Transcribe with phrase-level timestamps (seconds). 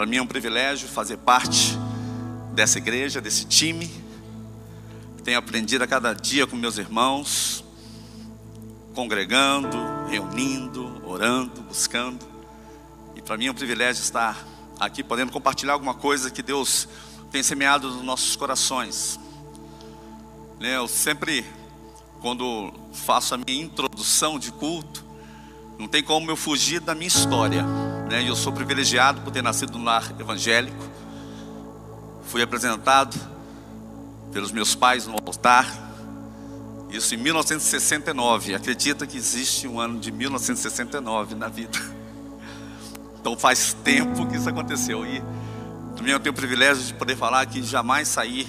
[0.00, 1.76] Para mim é um privilégio fazer parte
[2.54, 3.90] dessa igreja, desse time.
[5.22, 7.62] Tenho aprendido a cada dia com meus irmãos,
[8.94, 9.76] congregando,
[10.08, 12.24] reunindo, orando, buscando.
[13.14, 14.42] E para mim é um privilégio estar
[14.78, 16.88] aqui podendo compartilhar alguma coisa que Deus
[17.30, 19.20] tem semeado nos nossos corações.
[20.58, 21.44] Né, eu sempre,
[22.22, 25.04] quando faço a minha introdução de culto,
[25.78, 27.66] não tem como eu fugir da minha história.
[28.10, 28.28] Né?
[28.28, 30.84] Eu sou privilegiado por ter nascido no lar evangélico.
[32.24, 33.16] Fui apresentado
[34.32, 35.64] pelos meus pais no altar.
[36.90, 38.56] Isso em 1969.
[38.56, 41.78] Acredita que existe um ano de 1969 na vida.
[43.20, 45.06] Então faz tempo que isso aconteceu.
[45.06, 45.22] E
[45.94, 48.48] também eu tenho o privilégio de poder falar que jamais saí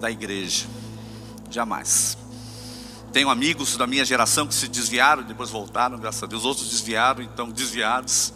[0.00, 0.66] da igreja.
[1.50, 2.16] Jamais.
[3.12, 6.46] Tenho amigos da minha geração que se desviaram, depois voltaram, graças a Deus.
[6.46, 8.32] Outros desviaram, então desviados.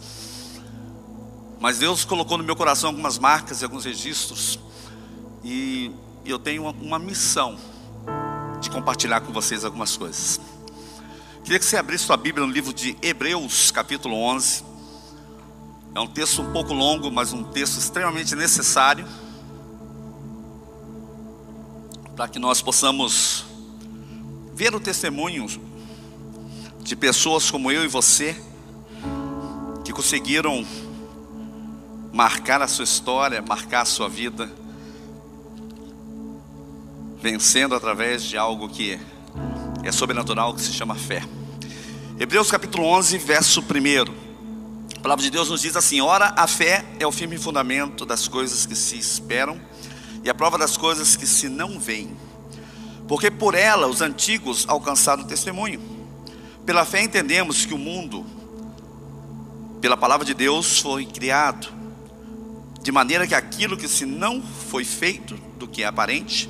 [1.63, 4.59] Mas Deus colocou no meu coração algumas marcas e alguns registros.
[5.41, 5.89] E
[6.25, 7.57] eu tenho uma, missão
[8.59, 10.41] de compartilhar com vocês algumas coisas.
[11.41, 14.61] Queria que você abrisse sua Bíblia no livro de Hebreus, capítulo 11.
[15.95, 19.07] É um texto um pouco longo, mas um texto extremamente necessário
[22.13, 23.45] para que nós possamos
[24.53, 25.47] ver o testemunho
[26.81, 28.35] de pessoas como eu e você
[29.85, 30.65] que conseguiram
[32.13, 34.49] marcar a sua história, marcar a sua vida,
[37.19, 38.99] vencendo através de algo que
[39.83, 41.23] é sobrenatural, que se chama fé.
[42.19, 44.23] Hebreus capítulo 11, verso 1.
[44.95, 48.27] A palavra de Deus nos diz assim: Ora, a fé é o firme fundamento das
[48.27, 49.59] coisas que se esperam
[50.23, 52.15] e a prova das coisas que se não veem.
[53.07, 55.81] Porque por ela os antigos alcançaram testemunho.
[56.63, 58.23] Pela fé entendemos que o mundo,
[59.81, 61.82] pela palavra de Deus, foi criado,
[62.83, 66.49] de maneira que aquilo que se não foi feito do que é aparente.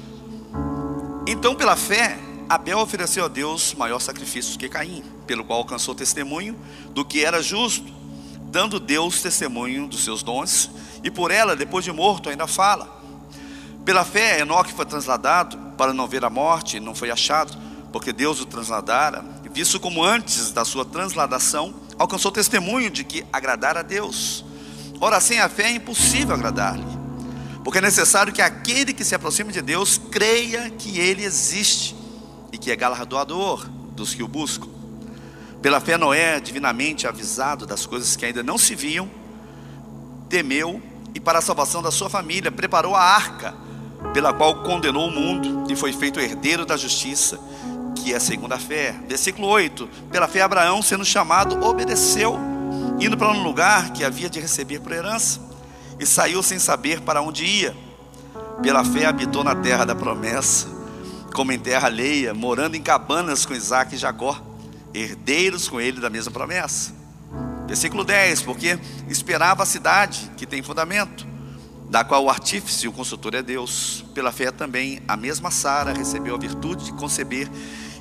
[1.27, 2.17] Então, pela fé,
[2.49, 7.41] Abel ofereceu a Deus maior sacrifício que Caim, pelo qual alcançou testemunho do que era
[7.41, 7.93] justo,
[8.45, 10.69] dando Deus testemunho dos seus dons,
[11.03, 13.01] e por ela, depois de morto, ainda fala.
[13.85, 17.55] Pela fé, Enoque foi transladado para não ver a morte, não foi achado,
[17.91, 23.81] porque Deus o transladara, visto como antes da sua transladação, alcançou testemunho de que agradara
[23.81, 24.43] a Deus.
[25.03, 26.85] Ora, sem a fé é impossível agradar-lhe,
[27.61, 31.93] porque é necessário que aquele que se aproxima de Deus creia que ele existe
[32.53, 34.69] e que é galardoador dos que o buscam.
[35.61, 39.11] Pela fé, Noé, divinamente avisado das coisas que ainda não se viam,
[40.29, 40.81] temeu
[41.13, 43.53] e, para a salvação da sua família, preparou a arca
[44.13, 47.37] pela qual condenou o mundo e foi feito herdeiro da justiça,
[47.93, 48.95] que é segundo a fé.
[49.05, 52.52] Versículo 8: Pela fé, Abraão, sendo chamado, obedeceu,
[53.05, 55.41] indo para um lugar que havia de receber por herança,
[55.99, 57.75] e saiu sem saber para onde ia.
[58.61, 60.67] Pela fé, habitou na terra da promessa,
[61.33, 64.41] como em terra alheia, morando em cabanas com Isaac e Jacó,
[64.93, 66.93] herdeiros com ele da mesma promessa.
[67.67, 71.27] Versículo 10: Porque esperava a cidade que tem fundamento
[71.89, 74.05] da qual o artífice e o consultor é Deus.
[74.13, 77.49] Pela fé também, a mesma Sara recebeu a virtude de conceber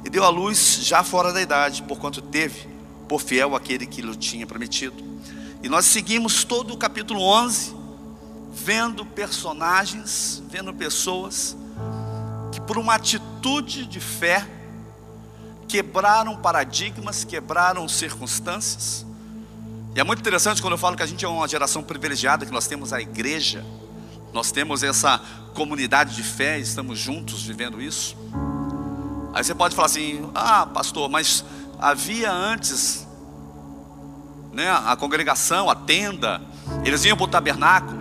[0.05, 2.72] e deu à luz já fora da idade, porquanto teve
[3.09, 5.03] por fiel aquele que lhe tinha prometido.
[5.63, 7.75] E nós seguimos todo o capítulo 11,
[8.53, 11.57] vendo personagens, vendo pessoas
[12.51, 14.47] que, por uma atitude de fé,
[15.69, 19.07] quebraram paradigmas, quebraram circunstâncias.
[19.95, 22.53] E é muito interessante quando eu falo que a gente é uma geração privilegiada, que
[22.53, 23.65] nós temos a igreja
[24.33, 25.21] nós temos essa
[25.55, 28.17] comunidade de fé, estamos juntos vivendo isso.
[29.35, 31.45] Aí você pode falar assim: "Ah, pastor, mas
[31.83, 33.05] havia antes
[34.53, 36.41] né, a congregação, a tenda,
[36.85, 38.01] eles iam para o tabernáculo.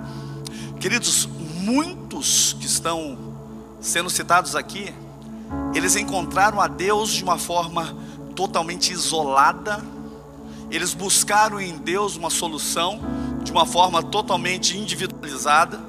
[0.80, 3.18] Queridos, muitos que estão
[3.80, 4.94] sendo citados aqui,
[5.74, 7.98] eles encontraram a Deus de uma forma
[8.36, 9.84] totalmente isolada,
[10.70, 13.00] eles buscaram em Deus uma solução
[13.44, 15.80] de uma forma totalmente individualizada.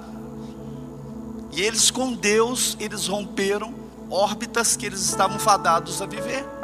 [1.52, 3.74] E eles com Deus, eles romperam
[4.10, 6.61] órbitas que eles estavam fadados a viver.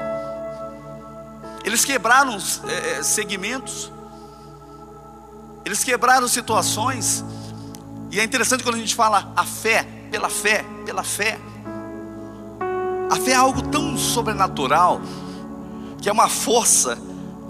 [1.68, 3.92] Eles quebraram é, segmentos.
[5.66, 7.22] Eles quebraram situações.
[8.10, 11.38] E é interessante quando a gente fala a fé, pela fé, pela fé.
[13.10, 15.02] A fé é algo tão sobrenatural,
[16.00, 16.96] que é uma força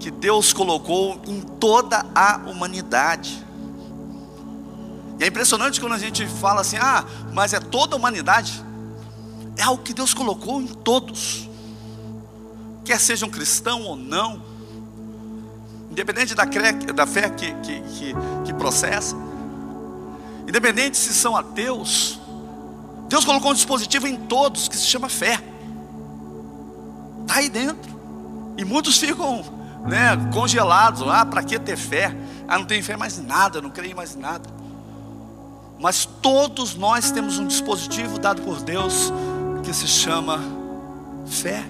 [0.01, 3.47] que Deus colocou em toda a humanidade.
[5.17, 8.61] E é impressionante quando a gente fala assim: ah, mas é toda a humanidade.
[9.55, 11.48] É algo que Deus colocou em todos,
[12.89, 14.41] quer sejam cristão ou não,
[15.91, 18.15] independente da, da fé que, que, que,
[18.45, 19.15] que processa.
[20.47, 22.19] independente se são ateus,
[23.07, 25.39] Deus colocou um dispositivo em todos que se chama fé.
[27.21, 27.99] Está aí dentro.
[28.57, 29.43] E muitos ficam
[29.85, 31.03] né, congelados.
[31.07, 32.15] Ah, para que ter fé?
[32.47, 34.49] Ah, não tenho fé mais nada, não creio mais nada.
[35.79, 39.13] Mas todos nós temos um dispositivo dado por Deus
[39.63, 40.39] que se chama
[41.27, 41.63] fé.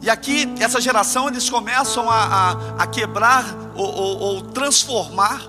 [0.00, 5.42] E aqui, essa geração, eles começam a, a, a quebrar ou, ou, ou, transformar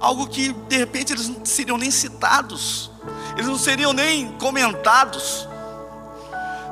[0.00, 2.90] algo que de repente eles não seriam nem citados,
[3.34, 5.48] eles não seriam nem comentados,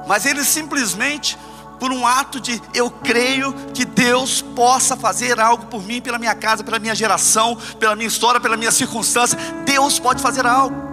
[0.06, 1.36] mas eles simplesmente,
[1.80, 6.34] por um ato de eu creio que Deus possa fazer algo por mim, pela minha
[6.34, 10.88] casa, pela minha geração, pela minha história, pela minha circunstância, Deus pode fazer algo.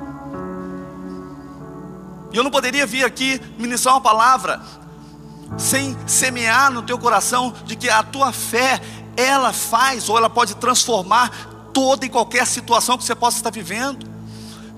[2.33, 4.61] E eu não poderia vir aqui ministrar uma palavra
[5.57, 8.81] sem semear no teu coração de que a tua fé,
[9.15, 11.31] ela faz ou ela pode transformar
[11.73, 14.15] toda e qualquer situação que você possa estar vivendo.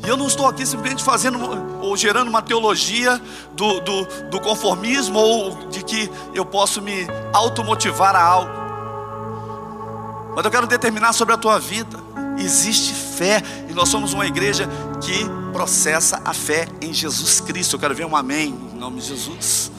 [0.03, 1.39] E eu não estou aqui simplesmente fazendo
[1.81, 3.21] ou gerando uma teologia
[3.53, 8.51] do, do, do conformismo ou de que eu posso me automotivar a algo.
[10.35, 11.97] Mas eu quero determinar sobre a tua vida.
[12.37, 14.69] Existe fé e nós somos uma igreja
[15.01, 17.75] que processa a fé em Jesus Cristo.
[17.75, 19.71] Eu quero ver um amém em nome de Jesus.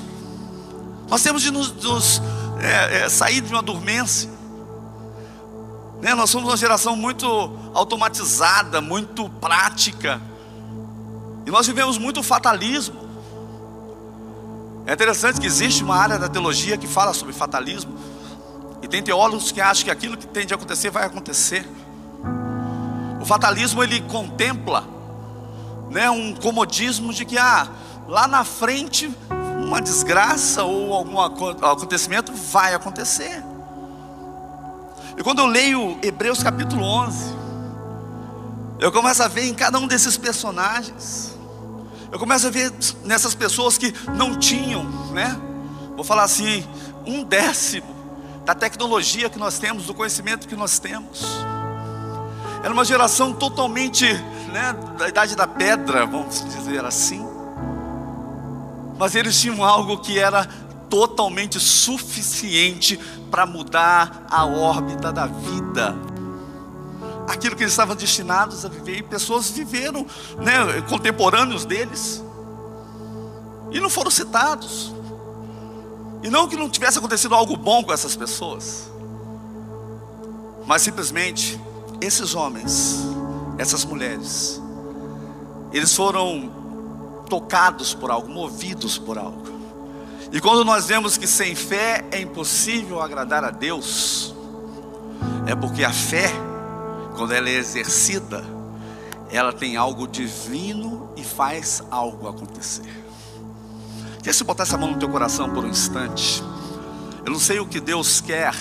[1.09, 2.21] Nós temos de nos, nos
[2.61, 4.31] é, é, sair de uma dormência.
[6.03, 6.15] Né?
[6.15, 7.27] Nós somos uma geração muito
[7.75, 10.21] automatizada, muito prática.
[11.47, 13.09] E nós vivemos muito fatalismo.
[14.87, 17.99] É interessante que existe uma área da teologia que fala sobre fatalismo.
[18.83, 21.67] E tem teólogos que acham que aquilo que tem de acontecer vai acontecer.
[23.21, 24.85] O fatalismo ele contempla
[25.91, 27.67] né, um comodismo de que ah,
[28.07, 29.11] lá na frente
[29.69, 33.45] uma desgraça ou algum acontecimento vai acontecer.
[35.17, 37.37] E quando eu leio Hebreus capítulo 11,
[38.81, 41.37] eu começo a ver em cada um desses personagens,
[42.11, 42.73] eu começo a ver
[43.05, 45.39] nessas pessoas que não tinham, né?
[45.95, 46.67] Vou falar assim,
[47.05, 47.95] um décimo
[48.47, 51.27] da tecnologia que nós temos, do conhecimento que nós temos.
[52.63, 54.07] Era uma geração totalmente,
[54.51, 57.28] né, da idade da pedra, vamos dizer assim
[58.99, 60.45] mas eles tinham algo que era
[60.91, 62.99] totalmente suficiente
[63.31, 65.95] para mudar a órbita da vida.
[67.29, 70.07] Aquilo que eles estavam destinados a viver, e pessoas viveram,
[70.39, 72.25] né, contemporâneos deles,
[73.71, 74.93] e não foram citados.
[76.23, 78.91] E não que não tivesse acontecido algo bom com essas pessoas,
[80.67, 81.61] mas simplesmente
[82.01, 83.07] esses homens,
[83.57, 84.61] essas mulheres,
[85.73, 86.58] eles foram
[87.29, 89.47] tocados por algo, movidos por algo.
[90.33, 94.35] E quando nós vemos que sem fé é impossível agradar a Deus,
[95.47, 96.31] é porque a fé,
[97.17, 98.45] quando ela é exercida,
[99.31, 103.05] ela tem algo divino e faz algo acontecer.
[104.23, 106.43] Quer se botar essa mão no teu coração por um instante?
[107.25, 108.55] Eu não sei o que Deus quer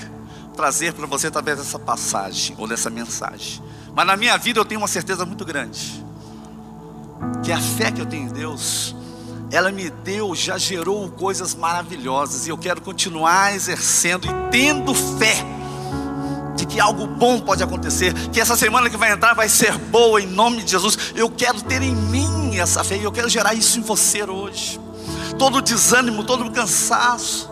[0.56, 3.62] trazer para você através dessa passagem ou dessa mensagem,
[3.94, 6.06] mas na minha vida eu tenho uma certeza muito grande
[7.44, 8.96] que a fé que eu tenho em Deus,
[9.52, 15.46] ela me deu, já gerou coisas maravilhosas e eu quero continuar exercendo e tendo fé
[16.56, 20.21] de que algo bom pode acontecer, que essa semana que vai entrar vai ser boa
[20.21, 21.14] em nome de Jesus.
[21.16, 24.80] Eu quero ter em mim essa fé e eu quero gerar isso em você hoje.
[25.38, 27.50] Todo o desânimo, todo o cansaço,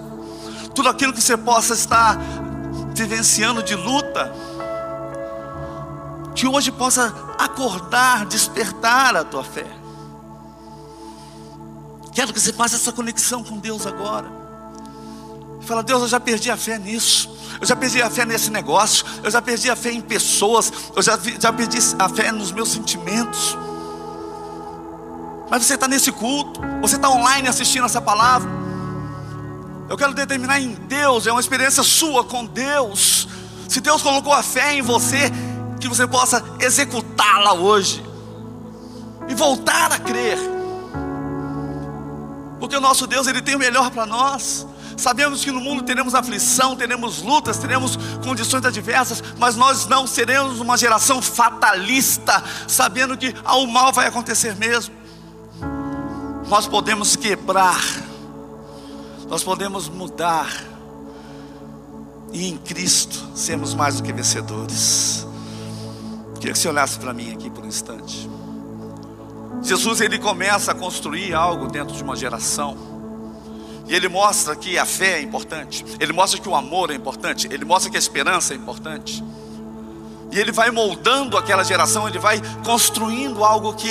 [0.74, 2.19] tudo aquilo que você possa estar
[2.95, 4.34] vivenciando de luta,
[6.36, 9.65] que hoje possa acordar, despertar a tua fé.
[12.13, 14.30] Quero que você faça essa conexão com Deus agora.
[15.62, 17.34] Fala, Deus, eu já perdi a fé nisso.
[17.60, 19.06] Eu já perdi a fé nesse negócio.
[19.24, 20.72] Eu já perdi a fé em pessoas.
[20.96, 23.58] Eu já, já perdi a fé nos meus sentimentos.
[25.50, 26.62] Mas você está nesse culto.
[26.82, 28.50] Você está online assistindo essa palavra.
[29.89, 31.25] Eu quero determinar em Deus.
[31.27, 33.27] É uma experiência sua com Deus.
[33.68, 35.32] Se Deus colocou a fé em você,
[35.89, 38.04] que você possa executá-la hoje
[39.27, 40.38] e voltar a crer.
[42.60, 44.65] Porque o nosso Deus, Ele tem o melhor para nós.
[44.98, 50.60] Sabemos que no mundo teremos aflição, teremos lutas, teremos condições adversas, mas nós não seremos
[50.60, 54.96] uma geração fatalista, sabendo que ao mal vai acontecer mesmo.
[56.48, 57.84] Nós podemos quebrar,
[59.27, 60.50] nós podemos mudar,
[62.32, 65.25] e em Cristo sermos mais do que vencedores.
[66.36, 68.30] Queria que você olhasse para mim aqui por um instante.
[69.62, 72.77] Jesus ele começa a construir algo dentro de uma geração.
[73.88, 75.86] E ele mostra que a fé é importante.
[76.00, 77.48] Ele mostra que o amor é importante.
[77.51, 79.24] Ele mostra que a esperança é importante.
[80.32, 83.89] E ele vai moldando aquela geração, ele vai construindo algo que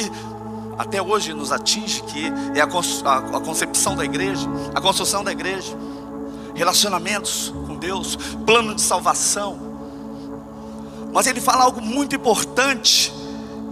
[0.77, 5.75] até hoje nos atinge, que é a, concepção da igreja, a construção da igreja,
[6.55, 9.64] relacionamentos com Deus, plano de salvação.
[11.15, 13.13] Mas ele fala algo muito importante,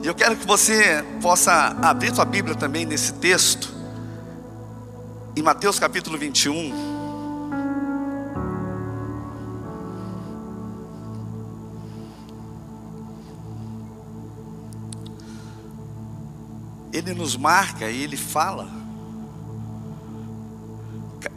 [0.01, 3.69] e eu quero que você possa abrir sua Bíblia também nesse texto,
[5.37, 6.93] em Mateus capítulo 21.
[16.93, 18.69] ele nos marca e ele fala.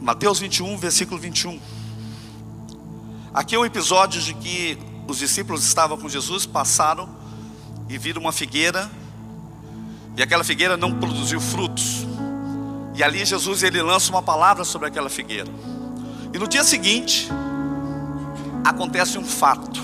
[0.00, 1.58] Mateus 21, versículo 21.
[3.32, 7.08] Aqui é um episódio de que os discípulos estavam com Jesus, passaram
[7.88, 8.90] e viram uma figueira,
[10.16, 12.06] e aquela figueira não produziu frutos.
[12.94, 15.50] E ali Jesus ele lança uma palavra sobre aquela figueira.
[16.32, 17.28] E no dia seguinte
[18.64, 19.82] acontece um fato.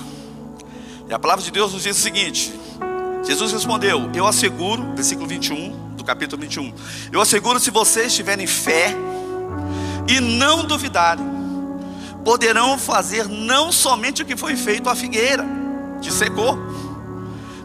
[1.08, 2.52] E a palavra de Deus nos diz o seguinte:
[3.22, 6.72] Jesus respondeu: Eu asseguro, versículo 21 do capítulo 21.
[7.12, 8.96] Eu asseguro se vocês tiverem fé
[10.08, 11.24] e não duvidarem,
[12.24, 15.44] poderão fazer não somente o que foi feito à figueira,
[16.00, 16.58] que secou,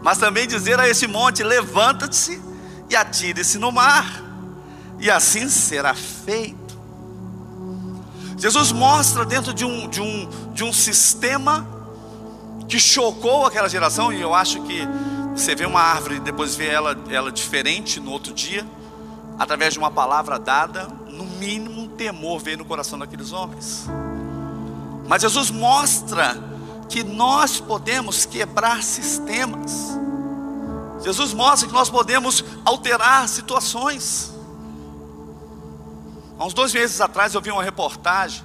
[0.03, 2.41] mas também dizer a esse monte: levanta-se
[2.89, 4.23] e atire-se no mar,
[4.99, 6.77] e assim será feito.
[8.37, 11.67] Jesus mostra dentro de um, de um, de um sistema
[12.67, 14.87] que chocou aquela geração, e eu acho que
[15.35, 18.65] você vê uma árvore e depois vê ela, ela diferente no outro dia,
[19.39, 23.87] através de uma palavra dada, no mínimo um temor veio no coração daqueles homens.
[25.07, 26.35] Mas Jesus mostra
[26.89, 29.97] que nós podemos quebrar sistemas.
[31.03, 34.33] Jesus mostra que nós podemos alterar situações.
[36.37, 38.43] Há uns dois meses atrás eu vi uma reportagem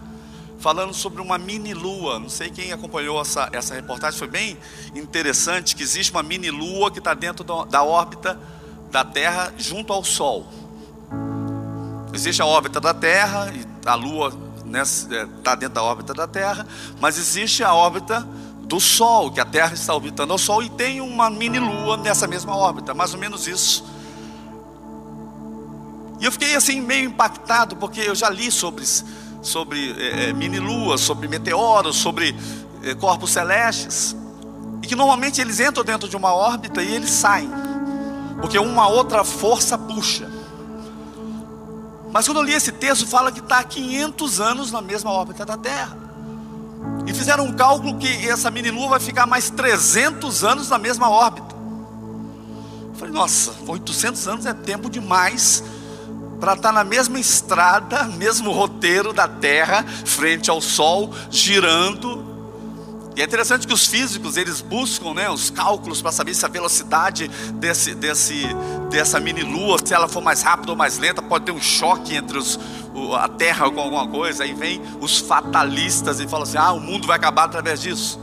[0.59, 2.21] falando sobre uma mini lua.
[2.21, 4.57] Não sei quem acompanhou essa, essa reportagem, foi bem
[4.95, 8.39] interessante que existe uma mini lua que está dentro do, da órbita
[8.91, 10.47] da Terra junto ao Sol.
[12.15, 16.67] Existe a órbita da Terra e a Lua está é, dentro da órbita da Terra,
[17.01, 18.27] mas existe a órbita
[18.63, 22.27] do Sol, que a Terra está orbitando ao Sol e tem uma mini lua nessa
[22.27, 23.85] mesma órbita, mais ou menos isso.
[26.21, 28.85] E eu fiquei assim meio impactado porque eu já li sobre
[29.43, 32.35] sobre é, é, mini-luas, sobre meteoros, sobre
[32.85, 34.17] é, corpos celestes,
[34.81, 37.51] e que normalmente eles entram dentro de uma órbita e eles saem,
[38.41, 40.31] porque uma outra força puxa.
[42.13, 45.47] Mas quando eu li esse texto, fala que está há 500 anos na mesma órbita
[45.47, 45.97] da Terra.
[47.07, 51.55] E fizeram um cálculo que essa mini-lua vai ficar mais 300 anos na mesma órbita.
[52.89, 55.65] Eu falei, nossa, 800 anos é tempo demais
[56.39, 62.32] para estar tá na mesma estrada, mesmo roteiro da Terra, frente ao Sol, girando.
[63.15, 66.49] E é interessante que os físicos eles buscam né, os cálculos para saber se a
[66.49, 68.47] velocidade desse, desse,
[68.91, 72.17] dessa mini lua, se ela for mais rápida ou mais lenta, pode ter um choque
[72.17, 72.59] entre os,
[73.19, 74.45] a Terra com alguma coisa.
[74.45, 78.19] Aí vem os fatalistas e falam assim: ah, o mundo vai acabar através disso.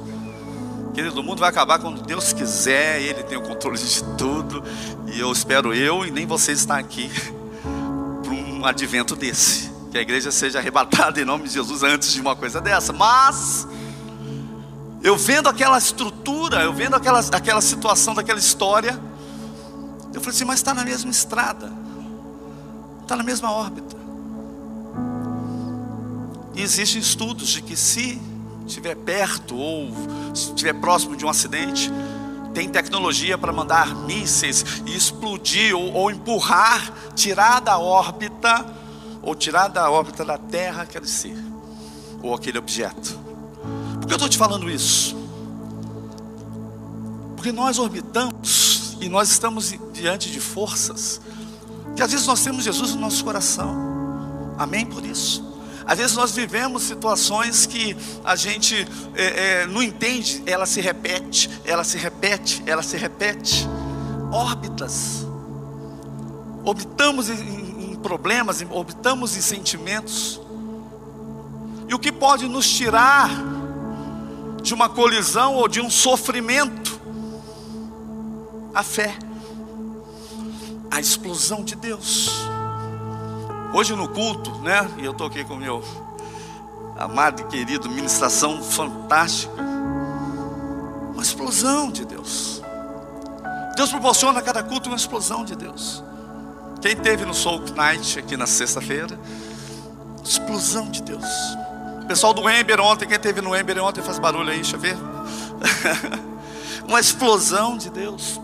[0.93, 4.63] Querido, o mundo vai acabar quando Deus quiser, Ele tem o controle de tudo.
[5.07, 7.09] E eu espero eu e nem vocês estar aqui
[8.27, 9.69] um advento desse.
[9.91, 12.91] Que a igreja seja arrebatada em nome de Jesus antes de uma coisa dessa.
[12.91, 13.67] Mas,
[15.01, 18.99] eu vendo aquela estrutura, eu vendo aquela, aquela situação daquela história,
[20.13, 21.71] eu falei assim: mas está na mesma estrada,
[23.01, 23.97] está na mesma órbita.
[26.55, 28.19] E existem estudos de que se
[28.67, 29.91] estiver perto ou
[30.35, 31.91] se estiver próximo de um acidente,
[32.53, 38.65] tem tecnologia para mandar mísseis e explodir ou, ou, empurrar, tirar da órbita,
[39.21, 41.37] ou tirar da órbita da Terra aquele ser,
[42.21, 43.18] ou aquele objeto.
[44.09, 45.15] Que eu estou te falando isso?
[47.35, 51.21] Porque nós orbitamos e nós estamos diante de forças
[51.95, 54.55] que às vezes nós temos Jesus no nosso coração.
[54.57, 55.47] Amém por isso.
[55.85, 61.47] Às vezes nós vivemos situações que a gente é, é, não entende, ela se repete,
[61.63, 63.67] ela se repete, ela se repete.
[64.31, 65.23] Órbitas.
[66.65, 70.41] Orbitamos em, em problemas, orbitamos em sentimentos.
[71.87, 73.58] E o que pode nos tirar
[74.61, 76.99] de uma colisão ou de um sofrimento?
[78.73, 79.17] A fé,
[80.91, 82.29] a explosão de Deus.
[83.73, 84.89] Hoje no culto, né?
[84.97, 85.83] E eu estou aqui com meu
[86.97, 89.53] amado e querido, ministração fantástica.
[91.13, 92.61] Uma explosão de Deus.
[93.75, 96.03] Deus proporciona a cada culto uma explosão de Deus.
[96.81, 99.19] Quem teve no Soul Night aqui na sexta-feira?
[100.23, 101.25] Explosão de Deus.
[102.09, 104.97] Pessoal do Ember ontem, quem teve no Ember ontem faz barulho aí, deixa eu ver.
[106.89, 108.41] uma explosão de Deus.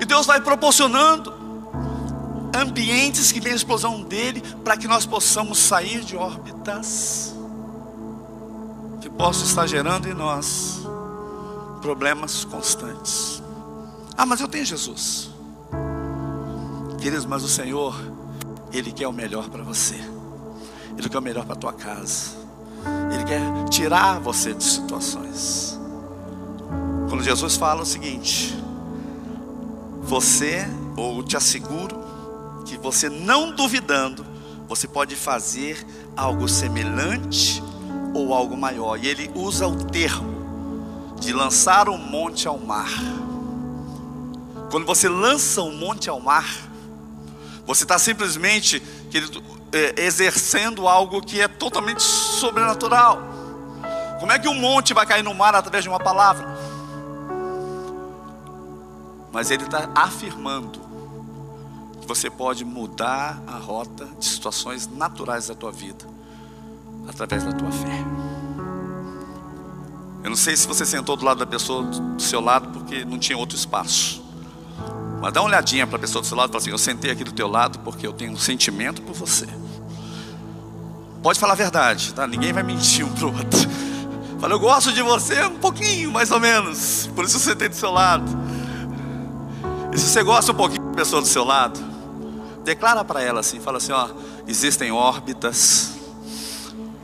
[0.00, 1.32] E Deus vai proporcionando
[2.52, 7.32] ambientes que vem a explosão dele para que nós possamos sair de órbitas
[9.00, 10.80] que possam estar gerando em nós
[11.80, 13.40] problemas constantes.
[14.18, 15.30] Ah, mas eu tenho Jesus.
[17.00, 17.94] Queridos, mas o Senhor,
[18.72, 19.94] Ele quer o melhor para você.
[20.98, 22.39] Ele quer o melhor para a tua casa.
[23.12, 25.78] Ele quer tirar você de situações.
[27.08, 28.56] Quando Jesus fala o seguinte:
[30.02, 31.98] Você, ou te asseguro,
[32.64, 34.24] que você não duvidando,
[34.68, 35.84] você pode fazer
[36.16, 37.62] algo semelhante
[38.14, 38.98] ou algo maior.
[38.98, 42.90] E ele usa o termo de lançar um monte ao mar.
[44.70, 46.48] Quando você lança um monte ao mar,
[47.66, 53.20] você está simplesmente querido, é, exercendo algo que é totalmente sobrenatural.
[54.18, 56.46] Como é que um monte vai cair no mar através de uma palavra?
[59.32, 60.80] Mas ele está afirmando
[62.00, 66.04] que você pode mudar a rota de situações naturais da tua vida
[67.08, 68.04] através da tua fé.
[70.22, 73.18] Eu não sei se você sentou do lado da pessoa do seu lado porque não
[73.18, 74.22] tinha outro espaço.
[75.20, 77.10] Mas dá uma olhadinha para a pessoa do seu lado e fala assim: Eu sentei
[77.10, 79.46] aqui do teu lado porque eu tenho um sentimento por você.
[81.22, 82.26] Pode falar a verdade, tá?
[82.26, 83.70] Ninguém vai mentir um para o outro.
[84.40, 87.10] Fala, eu gosto de você um pouquinho, mais ou menos.
[87.14, 88.24] Por isso eu sentei do seu lado.
[89.92, 91.78] E se você gosta um pouquinho da pessoa do seu lado,
[92.64, 94.08] declara para ela assim: fala assim, ó,
[94.46, 95.92] existem órbitas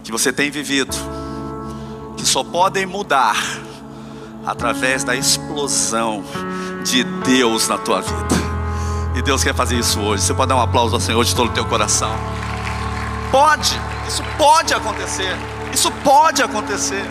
[0.02, 0.96] que você tem vivido
[2.16, 3.36] que só podem mudar
[4.46, 6.24] através da explosão
[6.84, 8.46] de Deus na tua vida.
[9.16, 10.22] E Deus quer fazer isso hoje.
[10.22, 12.14] Você pode dar um aplauso ao Senhor de todo o teu coração.
[13.30, 15.36] Pode, isso pode acontecer.
[15.72, 17.04] Isso pode acontecer.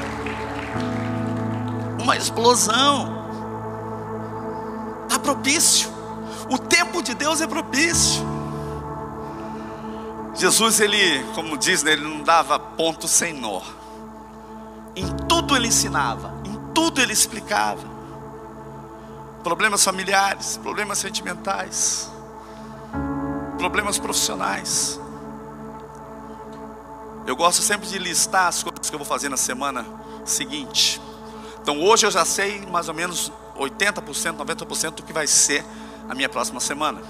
[2.02, 3.26] Uma explosão.
[5.04, 5.90] Está propício.
[6.50, 8.24] O tempo de Deus é propício.
[10.36, 13.62] Jesus, ele, como diz, né, ele não dava ponto sem nó.
[14.96, 17.96] Em tudo ele ensinava, em tudo ele explicava
[19.44, 22.10] problemas familiares, problemas sentimentais,
[23.58, 25.00] problemas profissionais.
[27.26, 29.86] Eu gosto sempre de listar as coisas que eu vou fazer na semana
[30.24, 31.02] seguinte.
[31.62, 35.66] Então hoje eu já sei mais ou menos 80%, 90% do que vai ser
[36.08, 37.02] a minha próxima semana.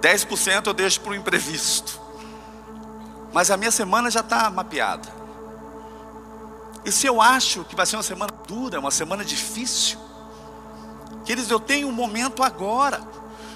[0.00, 2.00] 10% eu deixo para o imprevisto.
[3.32, 5.08] Mas a minha semana já está mapeada.
[6.84, 9.98] E se eu acho que vai ser uma semana dura, uma semana difícil,
[11.24, 13.00] Queridos, eu tenho um momento agora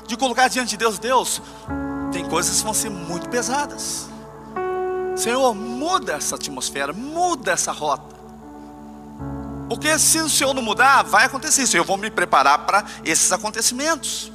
[0.07, 1.43] de colocar diante de Deus, Deus,
[2.13, 4.09] tem coisas que vão ser muito pesadas.
[5.17, 8.15] Senhor, muda essa atmosfera, muda essa rota.
[9.69, 11.77] Porque se o Senhor não mudar, vai acontecer isso.
[11.77, 14.31] Eu vou me preparar para esses acontecimentos.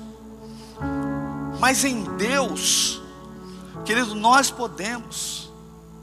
[1.60, 3.00] Mas em Deus,
[3.86, 5.52] querido, nós podemos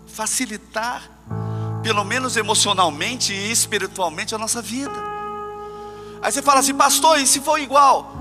[0.06, 1.10] facilitar,
[1.82, 4.94] pelo menos emocionalmente e espiritualmente, a nossa vida.
[6.22, 8.12] Aí você fala assim, pastor, e se for igual?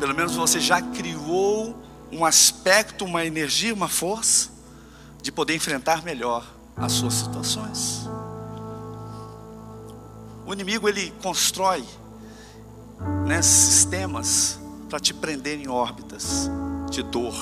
[0.00, 4.51] Pelo menos você já criou um aspecto, uma energia, uma força
[5.22, 6.44] de poder enfrentar melhor
[6.76, 8.08] as suas situações.
[10.44, 11.84] O inimigo ele constrói
[13.26, 14.58] né, sistemas
[14.90, 16.50] para te prender em órbitas
[16.90, 17.34] de dor,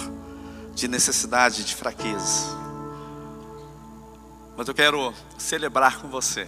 [0.75, 2.57] de necessidade, de fraqueza.
[4.57, 6.47] Mas eu quero celebrar com você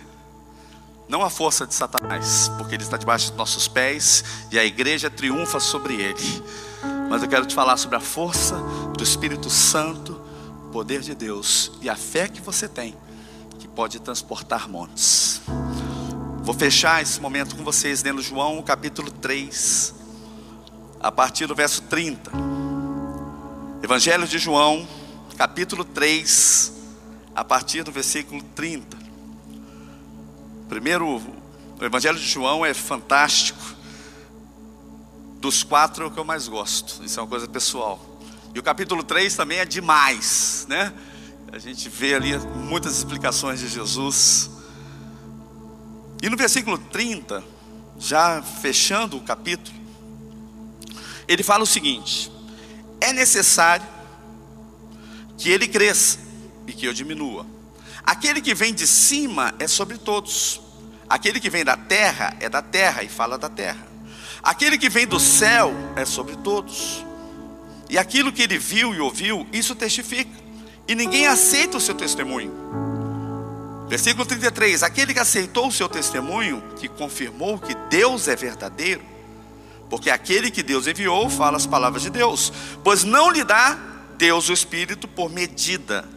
[1.08, 5.10] não a força de Satanás, porque ele está debaixo dos nossos pés e a igreja
[5.10, 6.42] triunfa sobre ele.
[7.10, 8.56] Mas eu quero te falar sobre a força
[8.96, 10.21] do Espírito Santo,
[10.72, 12.96] poder de Deus e a fé que você tem,
[13.58, 15.42] que pode transportar montes.
[16.42, 19.94] Vou fechar esse momento com vocês lendo João capítulo 3,
[20.98, 22.32] a partir do verso 30.
[23.82, 24.88] Evangelho de João,
[25.36, 26.72] capítulo 3,
[27.34, 28.96] a partir do versículo 30.
[30.70, 31.20] Primeiro,
[31.78, 33.60] o Evangelho de João é fantástico.
[35.38, 37.04] Dos quatro é o que eu mais gosto.
[37.04, 38.11] Isso é uma coisa pessoal.
[38.54, 40.92] E o capítulo 3 também é demais, né?
[41.50, 44.50] A gente vê ali muitas explicações de Jesus.
[46.22, 47.42] E no versículo 30,
[47.98, 49.76] já fechando o capítulo,
[51.26, 52.30] ele fala o seguinte:
[53.00, 53.86] é necessário
[55.38, 56.18] que ele cresça
[56.66, 57.46] e que eu diminua.
[58.04, 60.60] Aquele que vem de cima é sobre todos.
[61.08, 63.86] Aquele que vem da terra é da terra e fala da terra.
[64.42, 67.04] Aquele que vem do céu é sobre todos.
[67.92, 70.30] E aquilo que ele viu e ouviu, isso testifica.
[70.88, 72.50] E ninguém aceita o seu testemunho.
[73.86, 79.02] Versículo 33: Aquele que aceitou o seu testemunho, que confirmou que Deus é verdadeiro,
[79.90, 82.50] porque aquele que Deus enviou fala as palavras de Deus,
[82.82, 83.78] pois não lhe dá
[84.16, 86.08] Deus o Espírito por medida.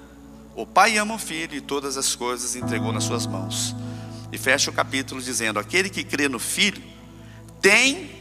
[0.55, 3.75] O Pai ama o Filho e todas as coisas entregou nas suas mãos.
[4.31, 6.81] E fecha o capítulo dizendo: Aquele que crê no Filho
[7.59, 8.11] tem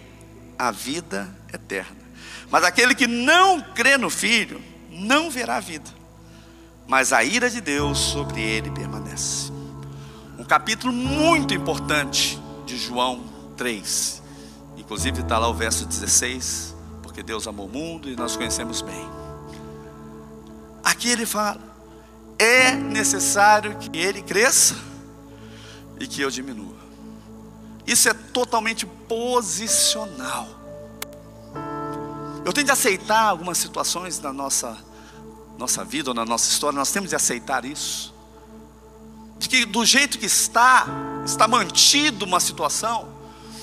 [0.59, 2.04] a vida eterna.
[2.51, 5.91] Mas aquele que não crê no Filho não verá a vida,
[6.87, 9.53] mas a ira de Deus sobre ele permanece.
[10.39, 13.25] Um capítulo muito importante de João
[13.57, 14.23] 3.
[14.77, 19.09] Inclusive está lá o verso 16, porque Deus amou o mundo e nós conhecemos bem.
[20.83, 21.61] Aqui ele fala:
[22.39, 24.77] é necessário que ele cresça
[25.99, 26.75] e que eu diminua.
[27.87, 30.64] Isso é totalmente posicional.
[32.45, 34.77] Eu tenho de aceitar algumas situações na nossa,
[35.59, 38.15] nossa vida ou na nossa história, nós temos de aceitar isso.
[39.39, 40.87] De que do jeito que está,
[41.25, 43.09] está mantido uma situação,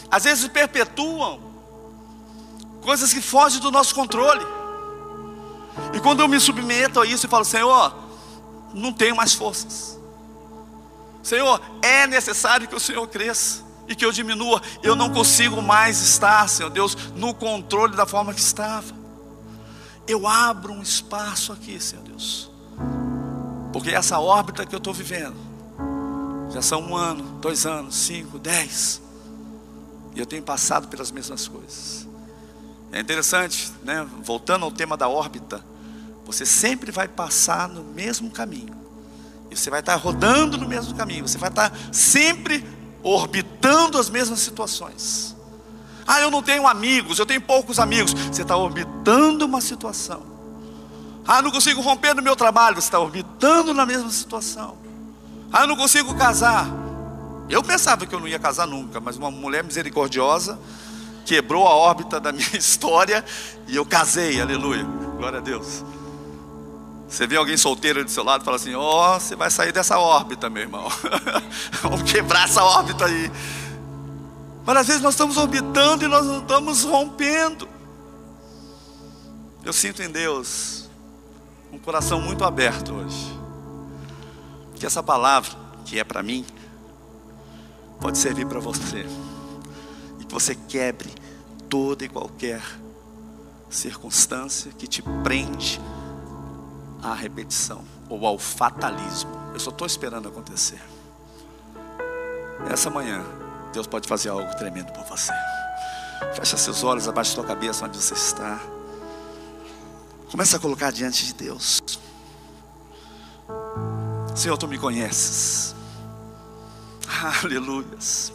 [0.10, 1.40] às vezes perpetuam
[2.82, 4.46] coisas que fogem do nosso controle.
[5.94, 7.96] E quando eu me submeto a isso e falo, Senhor,
[8.74, 10.00] não tenho mais forças.
[11.22, 14.62] Senhor, é necessário que o Senhor cresça e que eu diminua.
[14.82, 18.94] Eu não consigo mais estar, Senhor Deus, no controle da forma que estava.
[20.08, 22.50] Eu abro um espaço aqui, Senhor Deus,
[23.72, 25.36] porque essa órbita que eu estou vivendo,
[26.52, 29.02] já são um ano, dois anos, cinco, dez,
[30.14, 32.08] e eu tenho passado pelas mesmas coisas.
[32.92, 34.06] É interessante, né?
[34.22, 35.64] Voltando ao tema da órbita,
[36.26, 38.76] você sempre vai passar no mesmo caminho.
[39.50, 41.28] E você vai estar rodando no mesmo caminho.
[41.28, 42.66] Você vai estar sempre
[43.04, 43.41] orbitando
[44.02, 45.36] as mesmas situações.
[46.08, 48.14] Ah, eu não tenho amigos, eu tenho poucos amigos.
[48.14, 50.24] Você está orbitando uma situação.
[51.26, 52.76] Ah, não consigo romper no meu trabalho.
[52.76, 54.78] Você está orbitando na mesma situação.
[55.54, 56.68] Ah, eu não consigo casar.
[57.48, 60.60] Eu pensava que eu não ia casar nunca, mas uma mulher misericordiosa
[61.26, 63.24] quebrou a órbita da minha história
[63.68, 64.84] e eu casei, aleluia,
[65.18, 65.84] glória a Deus.
[67.12, 69.74] Você vê alguém solteiro do seu lado e fala assim: Ó, oh, você vai sair
[69.74, 70.88] dessa órbita, meu irmão.
[71.84, 73.30] Vamos quebrar essa órbita aí.
[74.66, 77.68] Mas às vezes nós estamos orbitando e nós não estamos rompendo.
[79.62, 80.90] Eu sinto em Deus
[81.74, 83.38] um coração muito aberto hoje.
[84.76, 85.52] Que essa palavra,
[85.84, 86.46] que é para mim,
[88.00, 89.06] pode servir para você.
[90.18, 91.10] E que você quebre
[91.68, 92.62] toda e qualquer
[93.70, 95.78] circunstância que te prende
[97.02, 99.32] à repetição ou ao fatalismo.
[99.54, 100.82] Eu só estou esperando acontecer.
[102.70, 103.24] Essa manhã,
[103.74, 105.34] Deus pode fazer algo tremendo por você.
[106.34, 108.60] Fecha seus olhos, abaixa sua cabeça onde você está.
[110.30, 111.82] Começa a colocar diante de Deus.
[114.36, 115.76] Senhor, tu me conheces.
[117.44, 118.32] Aleluias.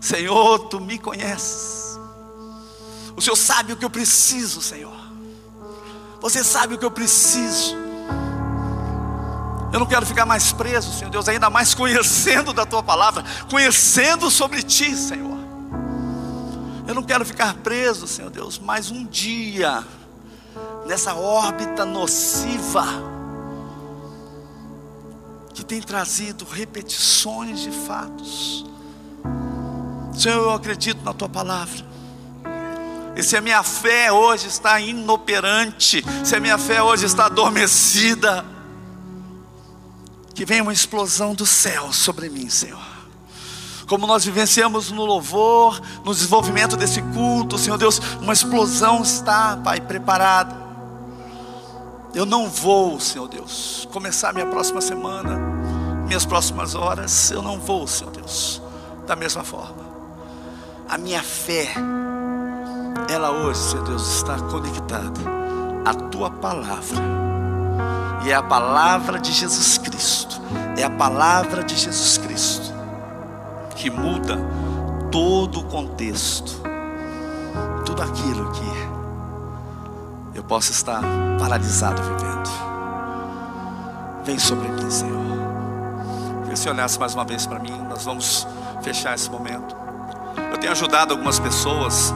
[0.00, 1.98] Senhor, tu me conheces.
[3.16, 4.98] O Senhor sabe o que eu preciso, Senhor.
[6.20, 7.89] Você sabe o que eu preciso.
[9.72, 14.30] Eu não quero ficar mais preso, Senhor Deus, ainda mais conhecendo da tua palavra, conhecendo
[14.30, 15.38] sobre ti, Senhor.
[16.88, 19.84] Eu não quero ficar preso, Senhor Deus, mais um dia
[20.86, 22.84] nessa órbita nociva
[25.54, 28.66] que tem trazido repetições de fatos.
[30.12, 31.88] Senhor, eu acredito na tua palavra.
[33.14, 38.44] E se a minha fé hoje está inoperante, se a minha fé hoje está adormecida,
[40.40, 42.80] que venha uma explosão do céu sobre mim, Senhor.
[43.86, 49.82] Como nós vivenciamos no louvor, no desenvolvimento desse culto, Senhor Deus, uma explosão está, Pai,
[49.82, 50.56] preparada.
[52.14, 55.36] Eu não vou, Senhor Deus, começar minha próxima semana,
[56.06, 58.62] minhas próximas horas, eu não vou, Senhor Deus,
[59.06, 59.84] da mesma forma.
[60.88, 61.74] A minha fé,
[63.10, 65.20] ela hoje, Senhor Deus, está conectada
[65.84, 67.29] à tua palavra
[68.24, 70.40] e é a palavra de Jesus Cristo.
[70.76, 72.72] É a palavra de Jesus Cristo
[73.80, 74.38] que muda
[75.10, 76.60] todo o contexto.
[77.84, 78.90] Tudo aquilo que
[80.34, 81.02] eu posso estar
[81.38, 82.50] paralisado vivendo.
[84.24, 85.18] Vem sobre mim, Senhor.
[86.42, 88.46] Queria se olhasse mais uma vez para mim, nós vamos
[88.82, 89.74] fechar esse momento.
[90.52, 92.12] Eu tenho ajudado algumas pessoas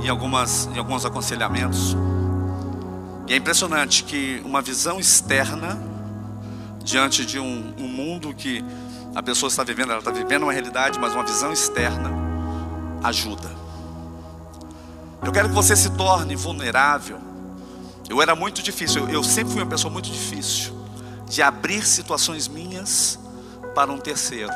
[0.00, 1.96] em, algumas, em alguns aconselhamentos.
[3.26, 5.80] E é impressionante que uma visão externa,
[6.82, 8.64] diante de um, um mundo que
[9.14, 12.10] a pessoa está vivendo, ela está vivendo uma realidade, mas uma visão externa
[13.02, 13.50] ajuda.
[15.24, 17.18] Eu quero que você se torne vulnerável.
[18.08, 20.76] Eu era muito difícil, eu, eu sempre fui uma pessoa muito difícil
[21.28, 23.18] de abrir situações minhas
[23.74, 24.52] para um terceiro.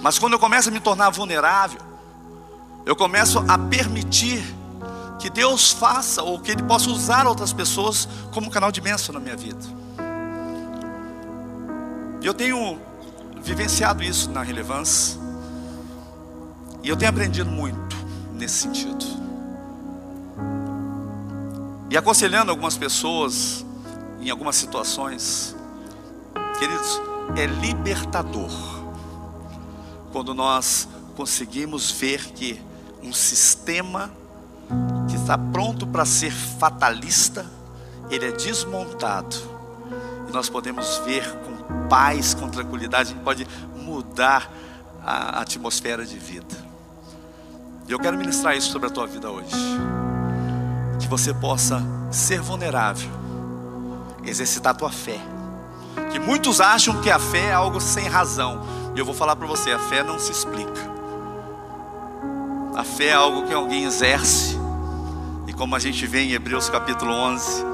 [0.00, 1.80] Mas quando eu começo a me tornar vulnerável,
[2.84, 4.44] eu começo a permitir
[5.24, 9.18] que Deus faça ou que Ele possa usar outras pessoas como canal de bênção na
[9.18, 9.58] minha vida.
[12.22, 12.78] Eu tenho
[13.40, 15.18] vivenciado isso na relevância,
[16.82, 17.96] e eu tenho aprendido muito
[18.34, 19.02] nesse sentido.
[21.88, 23.64] E aconselhando algumas pessoas
[24.20, 25.56] em algumas situações,
[26.58, 27.00] queridos,
[27.34, 28.52] é libertador
[30.12, 32.60] quando nós conseguimos ver que
[33.02, 34.12] um sistema
[35.24, 37.46] está pronto para ser fatalista,
[38.10, 39.34] ele é desmontado.
[40.28, 44.50] E nós podemos ver com paz, com tranquilidade, a gente pode mudar
[45.02, 46.54] a atmosfera de vida.
[47.88, 49.56] E eu quero ministrar isso sobre a tua vida hoje.
[51.00, 53.10] Que você possa ser vulnerável,
[54.24, 55.18] exercitar a tua fé.
[56.12, 58.62] Que muitos acham que a fé é algo sem razão.
[58.94, 60.92] E eu vou falar para você: a fé não se explica.
[62.74, 64.53] A fé é algo que alguém exerce.
[65.56, 67.64] Como a gente vê em Hebreus capítulo 11,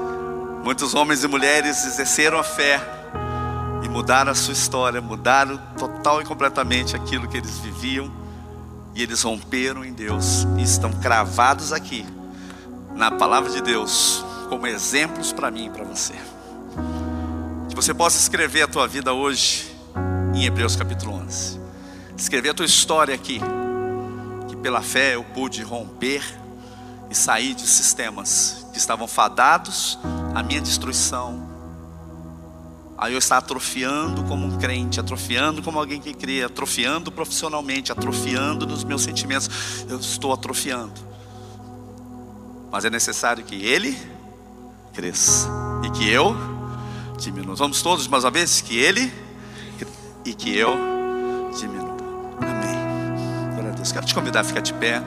[0.63, 2.79] muitos homens e mulheres exerceram a fé
[3.83, 8.11] e mudaram a sua história, mudaram total e completamente aquilo que eles viviam.
[8.93, 12.05] E eles romperam em Deus e estão cravados aqui
[12.93, 16.13] na palavra de Deus como exemplos para mim e para você.
[17.69, 19.75] Que você possa escrever a tua vida hoje
[20.35, 21.59] em Hebreus capítulo 11.
[22.17, 23.41] Escrever a tua história aqui
[24.61, 26.23] pela fé eu pude romper
[27.11, 29.99] e sair de sistemas que estavam fadados
[30.33, 31.51] à minha destruição.
[32.97, 38.65] Aí eu estava atrofiando como um crente, atrofiando como alguém que crê, atrofiando profissionalmente, atrofiando
[38.65, 39.85] nos meus sentimentos.
[39.89, 40.93] Eu estou atrofiando.
[42.71, 43.97] Mas é necessário que ele
[44.93, 45.49] cresça
[45.83, 46.35] e que eu
[47.19, 47.55] diminua.
[47.55, 48.61] Vamos todos mais uma vez?
[48.61, 49.11] Que ele
[50.23, 50.77] e que eu
[51.59, 51.91] diminua.
[53.81, 53.91] Deus.
[53.91, 54.99] Quero te convidar a ficar de pé.